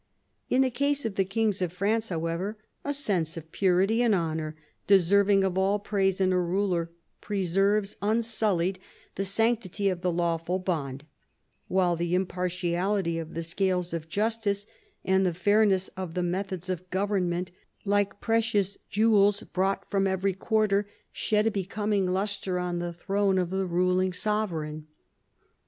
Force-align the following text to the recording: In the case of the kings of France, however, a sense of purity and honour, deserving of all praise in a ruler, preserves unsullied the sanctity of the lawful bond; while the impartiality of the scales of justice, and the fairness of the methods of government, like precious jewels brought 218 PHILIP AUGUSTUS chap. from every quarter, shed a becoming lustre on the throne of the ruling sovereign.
In 0.49 0.63
the 0.63 0.71
case 0.71 1.05
of 1.05 1.13
the 1.13 1.23
kings 1.23 1.61
of 1.61 1.71
France, 1.71 2.09
however, 2.09 2.57
a 2.83 2.91
sense 2.91 3.37
of 3.37 3.51
purity 3.51 4.01
and 4.01 4.15
honour, 4.15 4.55
deserving 4.87 5.43
of 5.43 5.59
all 5.59 5.77
praise 5.77 6.19
in 6.19 6.33
a 6.33 6.41
ruler, 6.41 6.89
preserves 7.21 7.97
unsullied 8.01 8.79
the 9.13 9.23
sanctity 9.23 9.89
of 9.89 10.01
the 10.01 10.11
lawful 10.11 10.57
bond; 10.57 11.05
while 11.67 11.95
the 11.95 12.15
impartiality 12.15 13.19
of 13.19 13.35
the 13.35 13.43
scales 13.43 13.93
of 13.93 14.09
justice, 14.09 14.65
and 15.05 15.23
the 15.23 15.35
fairness 15.35 15.87
of 15.89 16.15
the 16.15 16.23
methods 16.23 16.67
of 16.67 16.89
government, 16.89 17.51
like 17.85 18.19
precious 18.19 18.79
jewels 18.89 19.43
brought 19.43 19.91
218 19.91 19.91
PHILIP 19.91 20.35
AUGUSTUS 20.35 20.39
chap. 20.39 20.41
from 20.41 20.59
every 20.63 20.83
quarter, 20.87 20.91
shed 21.11 21.45
a 21.45 21.51
becoming 21.51 22.07
lustre 22.07 22.57
on 22.57 22.79
the 22.79 22.91
throne 22.91 23.37
of 23.37 23.51
the 23.51 23.67
ruling 23.67 24.13
sovereign. 24.13 24.87